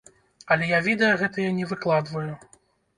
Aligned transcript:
Але 0.55 0.69
я 0.71 0.79
відэа 0.89 1.21
гэтыя 1.25 1.55
не 1.61 1.71
выкладваю. 1.75 2.29